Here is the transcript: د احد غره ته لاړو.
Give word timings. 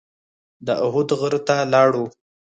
د 0.65 0.67
احد 0.85 1.09
غره 1.19 1.39
ته 1.47 1.57
لاړو. 1.73 2.05